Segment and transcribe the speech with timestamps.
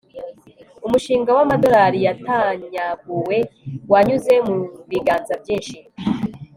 [0.85, 3.37] umushinga w'amadolari yatanyaguwe
[3.91, 4.57] wanyuze mu
[4.89, 5.77] biganza byinshi